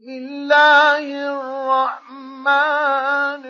[0.00, 3.44] بسم الله الرحمن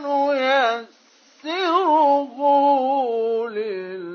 [3.50, 4.06] لليسرى.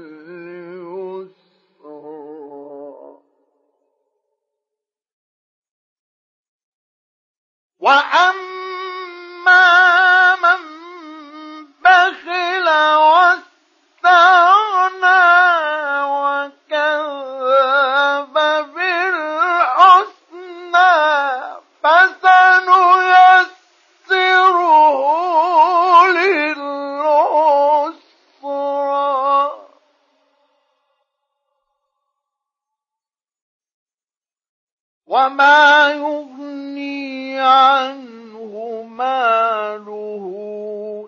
[35.11, 40.25] وما يغني عنه ماله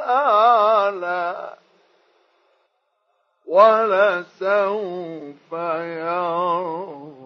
[0.10, 1.54] الأعلى
[3.46, 7.19] ولسوف يرضى